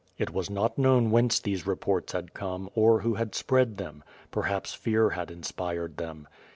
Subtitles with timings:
[0.17, 4.73] It was not known whence these reports had come, or who had spread them; perhaps
[4.73, 6.27] fear had inspired them.